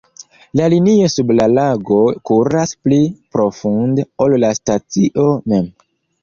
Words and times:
La 0.59 0.67
linio 0.73 1.09
sub 1.15 1.33
la 1.39 1.45
lago 1.57 1.97
kuras 2.29 2.73
pli 2.87 2.99
profunde, 3.37 4.07
ol 4.27 4.35
la 4.45 4.51
stacio 4.61 5.29
mem. 5.55 5.71